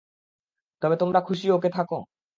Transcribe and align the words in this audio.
তবে 0.81 0.95
তোমার 0.97 1.21
খুশি 1.27 1.45
ওকে 1.51 1.69
রাখো। 1.69 1.99